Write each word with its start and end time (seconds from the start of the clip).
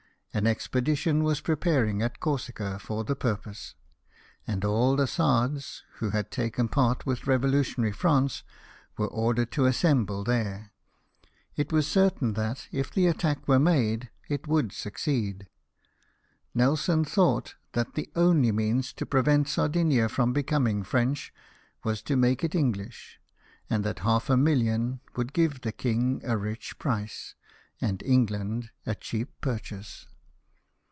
An 0.33 0.47
expedition 0.47 1.25
was 1.25 1.41
preparing 1.41 2.01
at 2.01 2.21
Corsica 2.21 2.79
for 2.79 3.03
the 3.03 3.17
]3urpose; 3.17 3.73
and 4.47 4.63
all 4.63 4.95
the 4.95 5.05
Sardes, 5.05 5.83
who 5.97 6.11
had 6.11 6.31
taken 6.31 6.69
part 6.69 7.05
with 7.05 7.27
revolutionary 7.27 7.91
France, 7.91 8.43
were 8.97 9.09
ordered 9.09 9.51
to 9.51 9.65
assemble 9.65 10.23
there. 10.23 10.71
It 11.57 11.73
was 11.73 11.85
certain 11.85 12.31
that, 12.35 12.69
if 12.71 12.89
the 12.89 13.07
attack 13.07 13.45
were 13.45 13.59
made, 13.59 14.09
it 14.29 14.47
would 14.47 14.71
succeed. 14.71 15.49
Nelson 16.55 17.03
thought 17.03 17.55
that 17.73 17.95
the 17.95 18.09
only 18.15 18.53
means 18.53 18.93
to 18.93 19.05
prevent 19.05 19.49
Sardinia 19.49 20.07
from 20.07 20.31
becoming 20.31 20.83
French 20.83 21.33
was 21.83 22.01
to 22.03 22.15
make 22.15 22.41
it 22.41 22.55
English, 22.55 23.19
and 23.69 23.83
that 23.83 23.99
half 23.99 24.29
a 24.29 24.37
million 24.37 25.01
would 25.17 25.33
give 25.33 25.59
the 25.59 25.73
King 25.73 26.21
a 26.23 26.37
rich 26.37 26.79
price, 26.79 27.35
and 27.81 28.01
England 28.03 28.69
a 28.85 28.95
cheap 28.95 29.29
pur 29.41 29.59
chase. 29.59 30.07